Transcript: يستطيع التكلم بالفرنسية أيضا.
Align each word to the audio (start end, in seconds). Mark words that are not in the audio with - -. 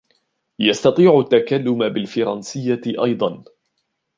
يستطيع 0.59 1.19
التكلم 1.19 1.89
بالفرنسية 1.89 2.81
أيضا. 3.03 3.43